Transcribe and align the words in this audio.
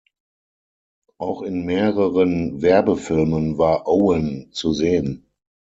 Auch 1.19 1.43
in 1.43 1.63
mehreren 1.63 2.59
Werbefilmen 2.63 3.59
war 3.59 3.87
Owen 3.87 4.51
zu 4.51 4.73
sehen. 4.73 5.27